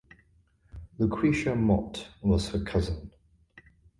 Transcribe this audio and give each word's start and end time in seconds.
Lucretia 0.97 1.53
Mott 1.53 2.09
was 2.23 2.49
her 2.49 2.63
cousin. 2.63 3.11